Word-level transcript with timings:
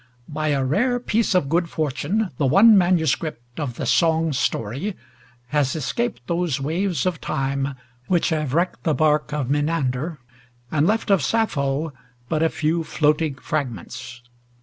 By 0.27 0.47
a 0.47 0.65
rare 0.65 0.99
piece 0.99 1.35
of 1.35 1.47
good 1.47 1.69
fortune 1.69 2.31
the 2.39 2.47
one 2.47 2.75
manuscript 2.75 3.59
of 3.59 3.75
the 3.75 3.85
Song 3.85 4.33
Story 4.33 4.95
has 5.49 5.75
escaped 5.75 6.25
those 6.25 6.59
waves 6.59 7.05
of 7.05 7.21
time, 7.21 7.75
which 8.07 8.29
have 8.29 8.55
wrecked 8.55 8.81
the 8.81 8.95
bark 8.95 9.31
of 9.31 9.47
Menander, 9.51 10.17
and 10.71 10.87
left 10.87 11.11
of 11.11 11.21
Sappho 11.21 11.93
but 12.29 12.41
a 12.41 12.49
few 12.49 12.83
floating 12.83 13.35
fragments. 13.35 14.23